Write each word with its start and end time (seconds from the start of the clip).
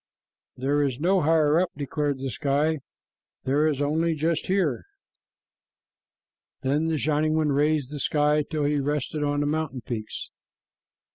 "There 0.57 0.81
is 0.81 0.99
no 0.99 1.21
'higher 1.21 1.59
up,'" 1.59 1.73
declared 1.77 2.17
the 2.17 2.31
sky. 2.31 2.79
"There 3.43 3.67
is 3.67 3.79
only 3.79 4.15
just 4.15 4.47
here." 4.47 4.85
Then 6.63 6.87
the 6.87 6.97
Shining 6.97 7.35
One 7.35 7.49
raised 7.51 7.91
the 7.91 7.99
sky 7.99 8.41
till 8.41 8.63
he 8.63 8.79
rested 8.79 9.21
on 9.23 9.41
the 9.41 9.45
mountain 9.45 9.81
peaks. 9.81 10.31